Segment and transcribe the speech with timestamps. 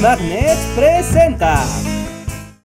[0.00, 1.64] Magnet presenta.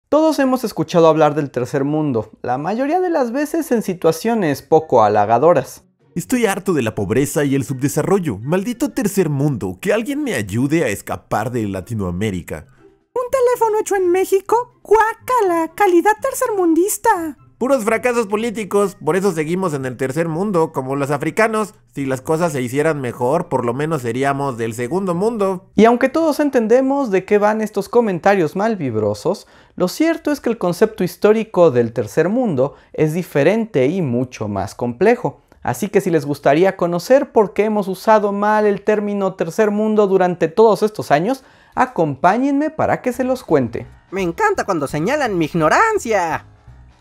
[0.07, 5.03] Todos hemos escuchado hablar del tercer mundo, la mayoría de las veces en situaciones poco
[5.03, 5.83] halagadoras.
[6.13, 8.37] Estoy harto de la pobreza y el subdesarrollo.
[8.37, 12.67] Maldito tercer mundo, que alguien me ayude a escapar de Latinoamérica.
[13.15, 14.79] ¿Un teléfono hecho en México?
[14.83, 15.73] ¡Guácala!
[15.73, 17.37] ¡Calidad tercermundista!
[17.63, 21.73] Puros fracasos políticos, por eso seguimos en el tercer mundo, como los africanos.
[21.95, 25.69] Si las cosas se hicieran mejor, por lo menos seríamos del segundo mundo.
[25.73, 29.47] Y aunque todos entendemos de qué van estos comentarios malvibrosos,
[29.77, 34.75] lo cierto es que el concepto histórico del tercer mundo es diferente y mucho más
[34.75, 35.39] complejo.
[35.61, 40.07] Así que si les gustaría conocer por qué hemos usado mal el término tercer mundo
[40.07, 43.87] durante todos estos años, acompáñenme para que se los cuente.
[44.11, 46.47] Me encanta cuando señalan mi ignorancia.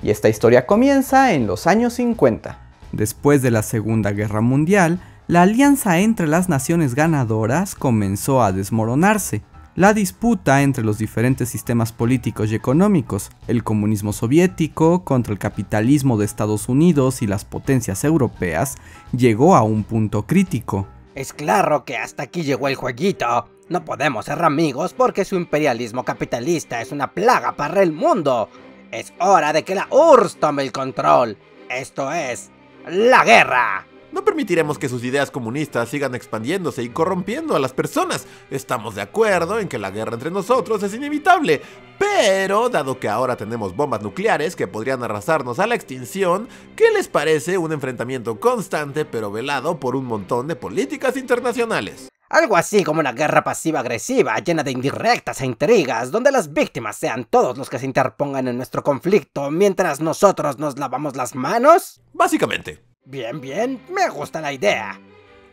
[0.02, 2.58] Y esta historia comienza en los años 50.
[2.92, 9.42] Después de la Segunda Guerra Mundial, la alianza entre las naciones ganadoras comenzó a desmoronarse.
[9.74, 16.18] La disputa entre los diferentes sistemas políticos y económicos, el comunismo soviético contra el capitalismo
[16.18, 18.74] de Estados Unidos y las potencias europeas,
[19.16, 20.86] llegó a un punto crítico.
[21.14, 23.48] Es claro que hasta aquí llegó el jueguito.
[23.70, 28.50] No podemos ser amigos porque su imperialismo capitalista es una plaga para el mundo.
[28.92, 31.38] Es hora de que la URSS tome el control.
[31.70, 32.50] Esto es
[32.86, 33.86] la guerra.
[34.12, 38.26] No permitiremos que sus ideas comunistas sigan expandiéndose y corrompiendo a las personas.
[38.50, 41.62] Estamos de acuerdo en que la guerra entre nosotros es inevitable,
[41.98, 47.08] pero dado que ahora tenemos bombas nucleares que podrían arrasarnos a la extinción, ¿qué les
[47.08, 52.11] parece un enfrentamiento constante pero velado por un montón de políticas internacionales?
[52.32, 57.26] Algo así como una guerra pasiva-agresiva llena de indirectas e intrigas, donde las víctimas sean
[57.26, 62.00] todos los que se interpongan en nuestro conflicto mientras nosotros nos lavamos las manos?
[62.14, 62.82] Básicamente.
[63.04, 64.98] Bien, bien, me gusta la idea.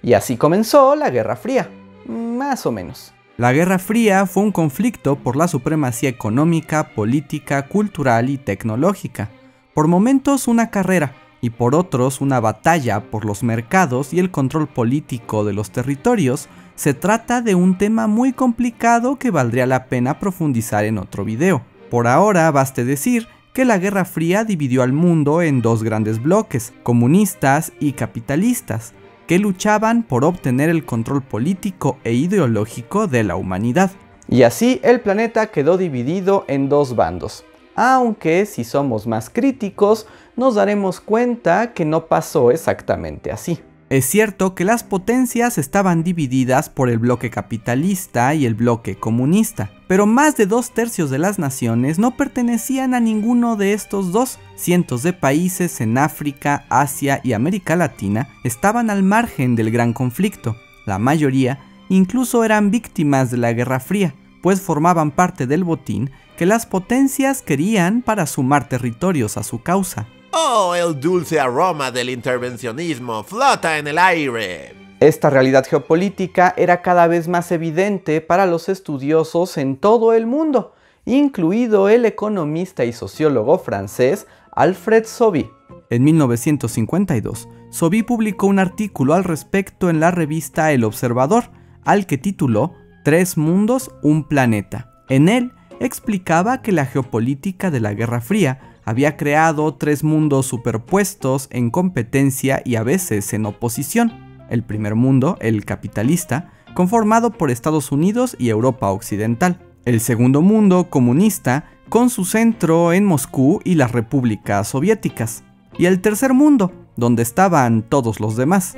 [0.02, 1.70] Y así comenzó la Guerra Fría,
[2.06, 3.14] más o menos.
[3.36, 9.30] La Guerra Fría fue un conflicto por la supremacía económica, política, cultural y tecnológica.
[9.74, 14.68] Por momentos una carrera, y por otros una batalla por los mercados y el control
[14.68, 20.20] político de los territorios se trata de un tema muy complicado que valdría la pena
[20.20, 21.62] profundizar en otro video.
[21.90, 26.72] Por ahora baste decir que la Guerra Fría dividió al mundo en dos grandes bloques,
[26.84, 28.94] comunistas y capitalistas,
[29.28, 33.92] que luchaban por obtener el control político e ideológico de la humanidad.
[34.28, 37.44] Y así el planeta quedó dividido en dos bandos.
[37.82, 43.62] Aunque si somos más críticos, nos daremos cuenta que no pasó exactamente así.
[43.90, 49.72] Es cierto que las potencias estaban divididas por el bloque capitalista y el bloque comunista,
[49.88, 54.40] pero más de dos tercios de las naciones no pertenecían a ninguno de estos dos.
[54.58, 60.58] Cientos de países en África, Asia y América Latina estaban al margen del gran conflicto.
[60.86, 66.46] La mayoría incluso eran víctimas de la Guerra Fría, pues formaban parte del botín que
[66.46, 70.08] las potencias querían para sumar territorios a su causa.
[70.32, 74.74] Oh, el dulce aroma del intervencionismo flota en el aire.
[75.02, 80.76] Esta realidad geopolítica era cada vez más evidente para los estudiosos en todo el mundo,
[81.04, 85.52] incluido el economista y sociólogo francés Alfred Sobie.
[85.90, 91.52] En 1952, Sobie publicó un artículo al respecto en la revista El Observador,
[91.84, 94.90] al que tituló Tres mundos, un planeta.
[95.10, 101.48] En él explicaba que la geopolítica de la Guerra Fría había creado tres mundos superpuestos
[101.52, 104.12] en competencia y a veces en oposición.
[104.50, 109.60] El primer mundo, el capitalista, conformado por Estados Unidos y Europa Occidental.
[109.86, 115.44] El segundo mundo, comunista, con su centro en Moscú y las repúblicas soviéticas.
[115.78, 118.76] Y el tercer mundo, donde estaban todos los demás.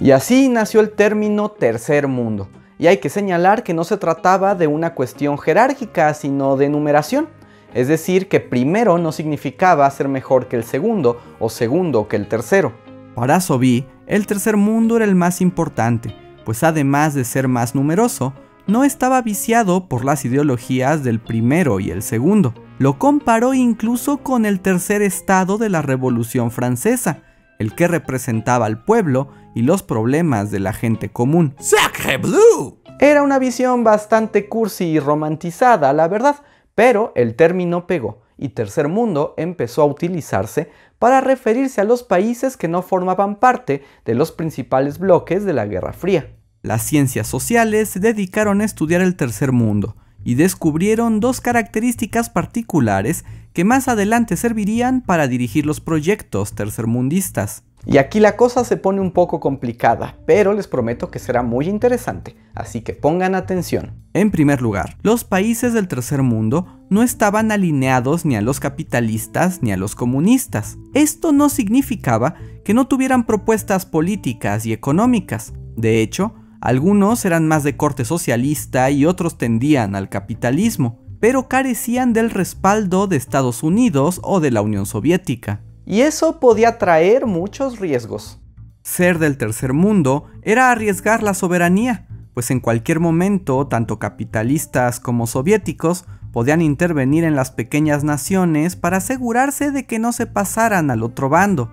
[0.00, 2.48] Y así nació el término tercer mundo.
[2.84, 7.30] Y hay que señalar que no se trataba de una cuestión jerárquica, sino de numeración.
[7.72, 12.28] Es decir, que primero no significaba ser mejor que el segundo o segundo que el
[12.28, 12.74] tercero.
[13.14, 16.14] Para Sobí, el tercer mundo era el más importante,
[16.44, 18.34] pues además de ser más numeroso,
[18.66, 22.52] no estaba viciado por las ideologías del primero y el segundo.
[22.76, 27.22] Lo comparó incluso con el tercer estado de la Revolución Francesa,
[27.58, 31.54] el que representaba al pueblo y los problemas de la gente común.
[31.58, 32.78] ¡Sacre bleu!
[33.00, 36.36] Era una visión bastante cursi y romantizada, la verdad,
[36.74, 42.56] pero el término pegó y tercer mundo empezó a utilizarse para referirse a los países
[42.56, 46.30] que no formaban parte de los principales bloques de la Guerra Fría.
[46.62, 53.24] Las ciencias sociales se dedicaron a estudiar el tercer mundo y descubrieron dos características particulares
[53.52, 57.64] que más adelante servirían para dirigir los proyectos tercermundistas.
[57.86, 61.68] Y aquí la cosa se pone un poco complicada, pero les prometo que será muy
[61.68, 64.02] interesante, así que pongan atención.
[64.14, 69.62] En primer lugar, los países del tercer mundo no estaban alineados ni a los capitalistas
[69.62, 70.78] ni a los comunistas.
[70.94, 75.52] Esto no significaba que no tuvieran propuestas políticas y económicas.
[75.76, 82.14] De hecho, algunos eran más de corte socialista y otros tendían al capitalismo, pero carecían
[82.14, 87.78] del respaldo de Estados Unidos o de la Unión Soviética y eso podía traer muchos
[87.78, 88.40] riesgos.
[88.82, 95.26] Ser del tercer mundo era arriesgar la soberanía, pues en cualquier momento tanto capitalistas como
[95.26, 101.02] soviéticos podían intervenir en las pequeñas naciones para asegurarse de que no se pasaran al
[101.02, 101.72] otro bando.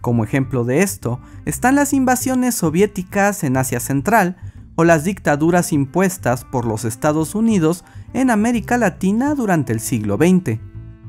[0.00, 4.36] Como ejemplo de esto están las invasiones soviéticas en Asia Central
[4.74, 10.58] o las dictaduras impuestas por los Estados Unidos en América Latina durante el siglo XX.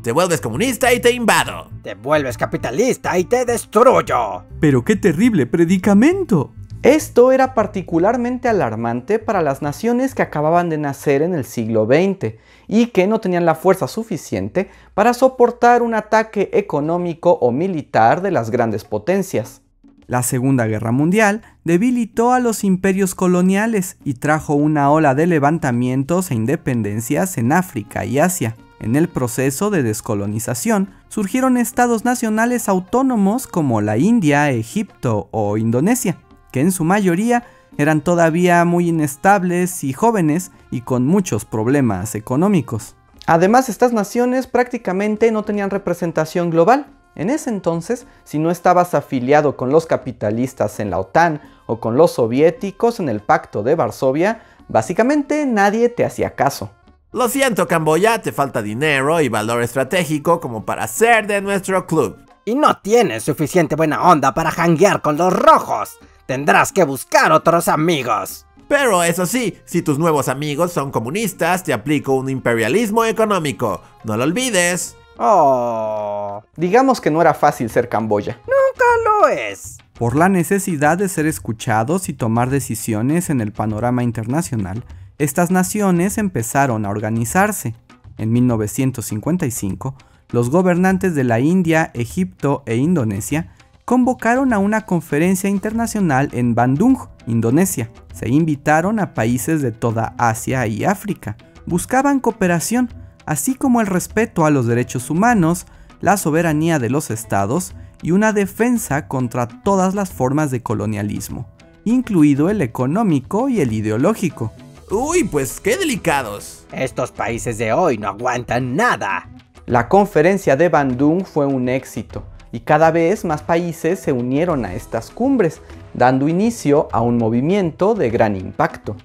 [0.01, 1.69] Te vuelves comunista y te invado.
[1.83, 4.45] Te vuelves capitalista y te destruyo.
[4.59, 6.51] Pero qué terrible predicamento.
[6.81, 12.33] Esto era particularmente alarmante para las naciones que acababan de nacer en el siglo XX
[12.67, 18.31] y que no tenían la fuerza suficiente para soportar un ataque económico o militar de
[18.31, 19.61] las grandes potencias.
[20.07, 26.31] La Segunda Guerra Mundial debilitó a los imperios coloniales y trajo una ola de levantamientos
[26.31, 28.55] e independencias en África y Asia.
[28.81, 36.17] En el proceso de descolonización surgieron estados nacionales autónomos como la India, Egipto o Indonesia,
[36.51, 37.43] que en su mayoría
[37.77, 42.95] eran todavía muy inestables y jóvenes y con muchos problemas económicos.
[43.27, 46.87] Además, estas naciones prácticamente no tenían representación global.
[47.13, 51.97] En ese entonces, si no estabas afiliado con los capitalistas en la OTAN o con
[51.97, 56.71] los soviéticos en el Pacto de Varsovia, básicamente nadie te hacía caso.
[57.13, 62.15] Lo siento, Camboya, te falta dinero y valor estratégico como para ser de nuestro club.
[62.45, 65.99] Y no tienes suficiente buena onda para janguear con los rojos.
[66.25, 68.45] Tendrás que buscar otros amigos.
[68.69, 73.81] Pero eso sí, si tus nuevos amigos son comunistas, te aplico un imperialismo económico.
[74.05, 74.95] No lo olvides.
[75.17, 76.41] Oh.
[76.55, 78.39] Digamos que no era fácil ser Camboya.
[78.45, 79.79] Nunca lo es.
[79.95, 84.85] Por la necesidad de ser escuchados y tomar decisiones en el panorama internacional,
[85.23, 87.75] estas naciones empezaron a organizarse.
[88.17, 89.95] En 1955,
[90.31, 93.53] los gobernantes de la India, Egipto e Indonesia
[93.85, 96.97] convocaron a una conferencia internacional en Bandung,
[97.27, 97.91] Indonesia.
[98.13, 101.37] Se invitaron a países de toda Asia y África.
[101.67, 102.89] Buscaban cooperación,
[103.27, 105.67] así como el respeto a los derechos humanos,
[105.99, 111.47] la soberanía de los estados y una defensa contra todas las formas de colonialismo,
[111.85, 114.51] incluido el económico y el ideológico.
[114.93, 116.65] Uy, pues qué delicados.
[116.73, 119.29] Estos países de hoy no aguantan nada.
[119.65, 124.73] La conferencia de Bandung fue un éxito y cada vez más países se unieron a
[124.73, 125.61] estas cumbres,
[125.93, 128.97] dando inicio a un movimiento de gran impacto.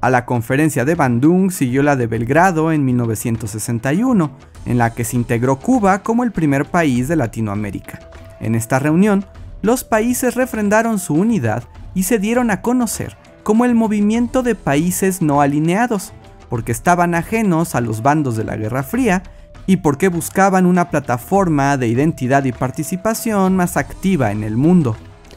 [0.00, 4.30] A la conferencia de Bandung siguió la de Belgrado en 1961,
[4.64, 7.98] en la que se integró Cuba como el primer país de Latinoamérica.
[8.40, 9.26] En esta reunión,
[9.60, 15.22] los países refrendaron su unidad y se dieron a conocer como el movimiento de países
[15.22, 16.12] no alineados,
[16.48, 19.22] porque estaban ajenos a los bandos de la Guerra Fría
[19.68, 24.96] y porque buscaban una plataforma de identidad y participación más activa en el mundo.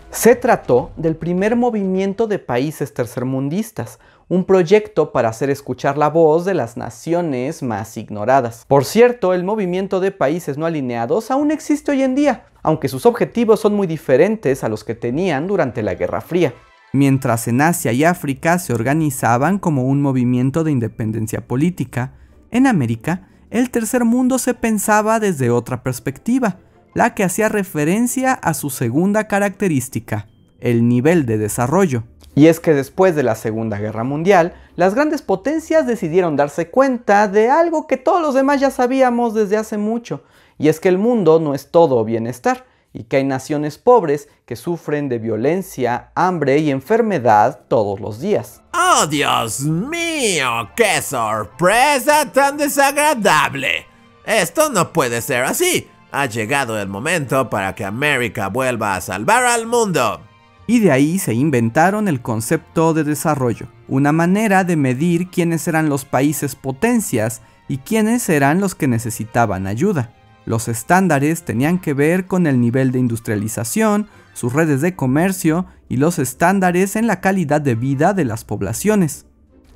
[0.09, 6.45] Se trató del primer movimiento de países tercermundistas, un proyecto para hacer escuchar la voz
[6.45, 8.65] de las naciones más ignoradas.
[8.67, 13.05] Por cierto, el movimiento de países no alineados aún existe hoy en día, aunque sus
[13.05, 16.55] objetivos son muy diferentes a los que tenían durante la Guerra Fría
[16.93, 22.13] mientras en Asia y África se organizaban como un movimiento de independencia política,
[22.51, 26.57] en América el tercer mundo se pensaba desde otra perspectiva,
[26.93, 30.27] la que hacía referencia a su segunda característica,
[30.59, 32.03] el nivel de desarrollo.
[32.35, 37.27] Y es que después de la Segunda Guerra Mundial, las grandes potencias decidieron darse cuenta
[37.27, 40.23] de algo que todos los demás ya sabíamos desde hace mucho,
[40.57, 44.55] y es que el mundo no es todo bienestar, y que hay naciones pobres que
[44.55, 48.61] sufren de violencia, hambre y enfermedad todos los días.
[48.73, 50.69] ¡Oh, Dios mío!
[50.75, 53.85] ¡Qué sorpresa tan desagradable!
[54.25, 55.87] Esto no puede ser así.
[56.11, 60.21] Ha llegado el momento para que América vuelva a salvar al mundo.
[60.65, 65.89] Y de ahí se inventaron el concepto de desarrollo, una manera de medir quiénes eran
[65.89, 70.13] los países potencias y quiénes eran los que necesitaban ayuda.
[70.49, 75.97] Los estándares tenían que ver con el nivel de industrialización, sus redes de comercio y
[75.97, 79.27] los estándares en la calidad de vida de las poblaciones.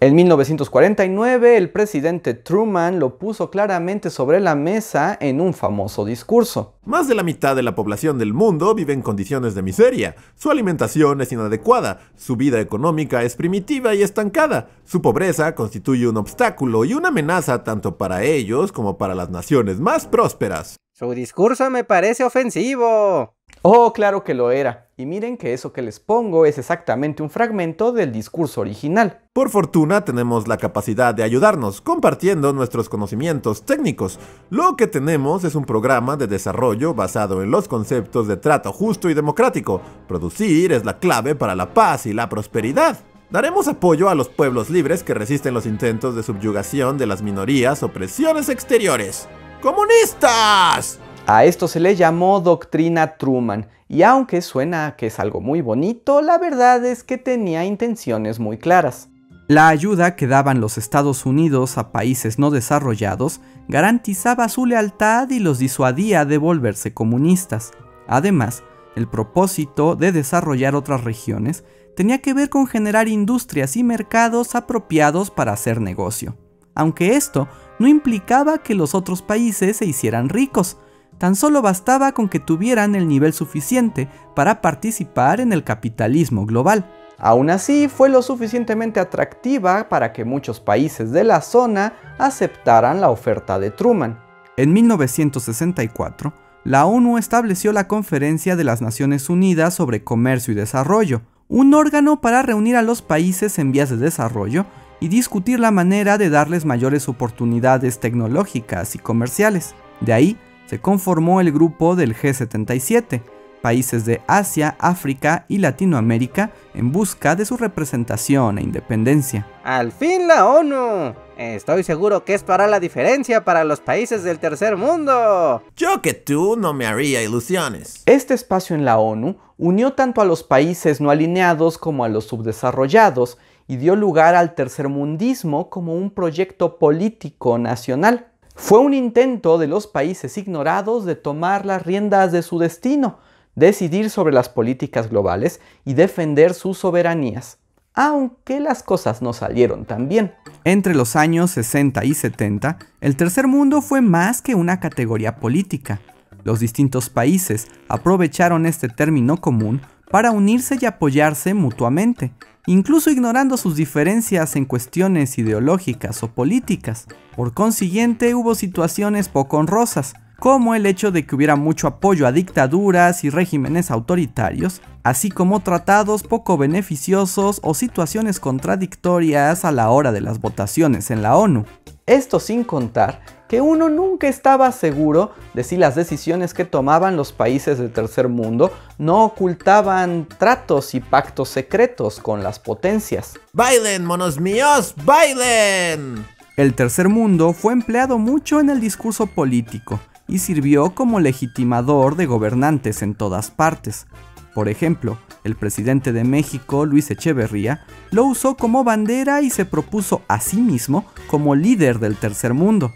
[0.04, 6.74] En 1949, el presidente Truman lo puso claramente sobre la mesa en un famoso discurso.
[6.84, 10.18] Más de la mitad de la población del mundo vive en condiciones de miseria.
[10.36, 14.72] Su alimentación es inadecuada, su vida económica es primitiva y estancada.
[14.84, 19.80] Su pobreza constituye un obstáculo y una amenaza tanto para ellos como para las naciones
[19.80, 20.76] más prósperas.
[20.92, 23.36] Su discurso me parece ofensivo.
[23.66, 24.90] Oh, claro que lo era.
[24.98, 29.22] Y miren que eso que les pongo es exactamente un fragmento del discurso original.
[29.32, 34.20] Por fortuna tenemos la capacidad de ayudarnos compartiendo nuestros conocimientos técnicos.
[34.50, 39.10] Lo que tenemos es un programa de desarrollo basado en los conceptos de trato justo
[39.10, 39.80] y democrático.
[40.10, 43.00] Producir es la clave para la paz y la prosperidad.
[43.30, 47.82] Daremos apoyo a los pueblos libres que resisten los intentos de subyugación de las minorías
[47.82, 49.30] o presiones exteriores.
[49.62, 51.00] ¡Comunistas!
[51.26, 56.22] A esto se le llamó doctrina Truman, y aunque suena que es algo muy bonito,
[56.22, 59.08] la verdad es que tenía intenciones muy claras.
[59.48, 63.40] La ayuda que daban los Estados Unidos a países no desarrollados
[63.70, 67.72] garantizaba su lealtad y los disuadía de volverse comunistas.
[68.08, 68.64] Además,
[68.98, 71.64] el propósito de desarrollar otras regiones
[71.96, 76.38] tenía que ver con generar industrias y mercados apropiados para hacer negocio.
[76.76, 77.48] Aunque esto
[77.80, 80.78] no implicaba que los otros países se hicieran ricos,
[81.18, 86.86] Tan solo bastaba con que tuvieran el nivel suficiente para participar en el capitalismo global.
[87.18, 93.10] Aún así, fue lo suficientemente atractiva para que muchos países de la zona aceptaran la
[93.10, 94.20] oferta de Truman.
[94.58, 96.34] En 1964,
[96.66, 102.22] la ONU estableció la Conferencia de las Naciones Unidas sobre Comercio y Desarrollo, un órgano
[102.22, 104.66] para reunir a los países en vías de desarrollo
[105.00, 109.76] y discutir la manera de darles mayores oportunidades tecnológicas y comerciales.
[110.00, 110.38] De ahí
[110.74, 113.22] se conformó el grupo del G77,
[113.62, 119.46] países de Asia, África y Latinoamérica en busca de su representación e independencia.
[119.64, 121.14] ¡Al fin la ONU!
[121.38, 125.62] Estoy seguro que esto hará la diferencia para los países del tercer mundo.
[125.76, 128.02] Yo que tú no me haría ilusiones.
[128.08, 132.26] Este espacio en la ONU unió tanto a los países no alineados como a los
[132.26, 133.38] subdesarrollados
[133.68, 138.33] y dio lugar al tercermundismo como un proyecto político nacional.
[138.56, 143.20] Fue un intento de los países ignorados de tomar las riendas de su destino,
[143.56, 147.58] decidir sobre las políticas globales y defender sus soberanías,
[147.94, 150.34] aunque las cosas no salieron tan bien.
[150.64, 156.00] Entre los años 60 y 70, el tercer mundo fue más que una categoría política.
[156.44, 159.82] Los distintos países aprovecharon este término común
[160.12, 162.34] para unirse y apoyarse mutuamente,
[162.66, 167.08] incluso ignorando sus diferencias en cuestiones ideológicas o políticas.
[167.36, 172.32] Por consiguiente, hubo situaciones poco honrosas, como el hecho de que hubiera mucho apoyo a
[172.32, 180.12] dictaduras y regímenes autoritarios, así como tratados poco beneficiosos o situaciones contradictorias a la hora
[180.12, 181.66] de las votaciones en la ONU.
[182.06, 183.22] Esto sin contar
[183.54, 188.28] que uno nunca estaba seguro de si las decisiones que tomaban los países del tercer
[188.28, 193.36] mundo no ocultaban tratos y pactos secretos con las potencias.
[193.52, 194.96] ¡Bailen, monos míos!
[195.06, 196.26] ¡Bailen!
[196.58, 202.26] El tercer mundo fue empleado mucho en el discurso político y sirvió como legitimador de
[202.26, 204.08] gobernantes en todas partes.
[204.56, 210.24] Por ejemplo, el presidente de México, Luis Echeverría, lo usó como bandera y se propuso
[210.28, 212.92] a sí mismo como líder del tercer mundo.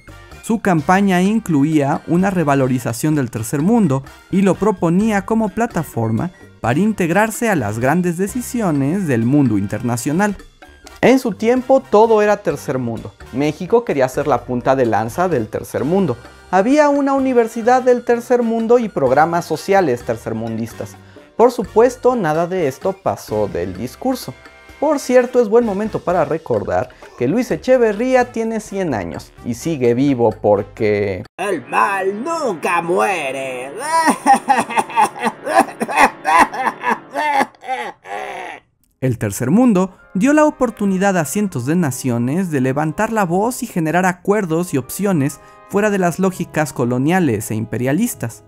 [0.47, 7.49] Su campaña incluía una revalorización del tercer mundo y lo proponía como plataforma para integrarse
[7.49, 10.37] a las grandes decisiones del mundo internacional.
[11.01, 13.13] En su tiempo todo era tercer mundo.
[13.33, 16.15] México quería ser la punta de lanza del tercer mundo.
[16.49, 20.95] Había una universidad del tercer mundo y programas sociales tercermundistas.
[21.35, 24.33] Por supuesto, nada de esto pasó del discurso.
[24.79, 26.87] Por cierto, es buen momento para recordar
[27.17, 31.24] que Luis Echeverría tiene 100 años y sigue vivo porque...
[31.38, 33.71] El mal nunca muere.
[39.01, 43.67] El tercer mundo dio la oportunidad a cientos de naciones de levantar la voz y
[43.67, 48.43] generar acuerdos y opciones fuera de las lógicas coloniales e imperialistas.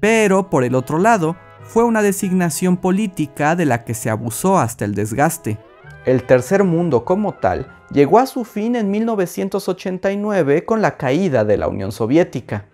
[0.00, 4.84] Pero, por el otro lado, fue una designación política de la que se abusó hasta
[4.84, 5.58] el desgaste.
[6.06, 11.58] El tercer mundo como tal llegó a su fin en 1989 con la caída de
[11.58, 12.66] la Unión Soviética.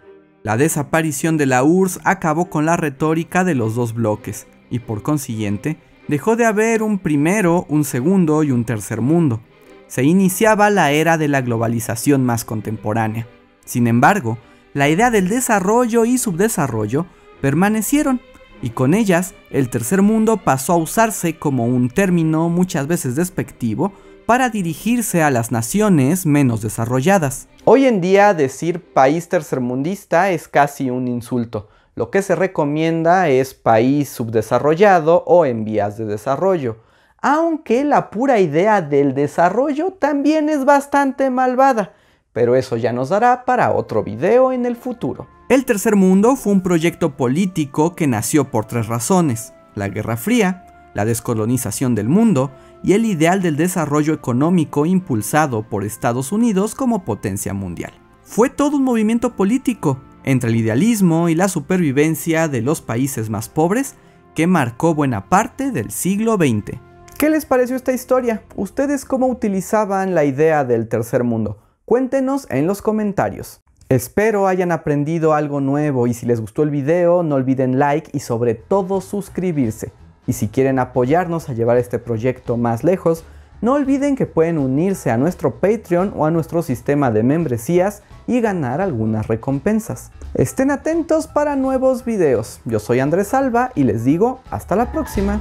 [0.44, 5.02] La desaparición de la URSS acabó con la retórica de los dos bloques y por
[5.02, 9.40] consiguiente dejó de haber un primero, un segundo y un tercer mundo.
[9.88, 13.26] Se iniciaba la era de la globalización más contemporánea.
[13.64, 14.38] Sin embargo,
[14.72, 17.06] la idea del desarrollo y subdesarrollo
[17.40, 18.20] permanecieron
[18.62, 23.92] y con ellas el tercer mundo pasó a usarse como un término muchas veces despectivo
[24.26, 27.48] para dirigirse a las naciones menos desarrolladas.
[27.64, 31.68] Hoy en día decir país tercermundista es casi un insulto.
[31.94, 36.76] Lo que se recomienda es país subdesarrollado o en vías de desarrollo.
[37.22, 41.94] Aunque la pura idea del desarrollo también es bastante malvada,
[42.32, 45.26] pero eso ya nos dará para otro video en el futuro.
[45.48, 50.90] El Tercer Mundo fue un proyecto político que nació por tres razones, la Guerra Fría,
[50.92, 52.50] la descolonización del mundo
[52.82, 57.92] y el ideal del desarrollo económico impulsado por Estados Unidos como potencia mundial.
[58.22, 63.48] Fue todo un movimiento político, entre el idealismo y la supervivencia de los países más
[63.48, 63.94] pobres,
[64.34, 66.80] que marcó buena parte del siglo XX.
[67.18, 68.42] ¿Qué les pareció esta historia?
[68.56, 71.62] ¿Ustedes cómo utilizaban la idea del tercer mundo?
[71.84, 73.60] Cuéntenos en los comentarios.
[73.88, 78.18] Espero hayan aprendido algo nuevo y si les gustó el video no olviden like y
[78.18, 79.92] sobre todo suscribirse.
[80.26, 83.24] Y si quieren apoyarnos a llevar este proyecto más lejos,
[83.60, 88.40] no olviden que pueden unirse a nuestro Patreon o a nuestro sistema de membresías y
[88.40, 90.10] ganar algunas recompensas.
[90.34, 92.60] Estén atentos para nuevos videos.
[92.64, 95.40] Yo soy Andrés Alba y les digo hasta la próxima.